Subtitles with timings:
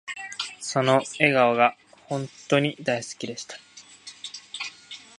[0.59, 3.55] その笑顔が本とに大好きでした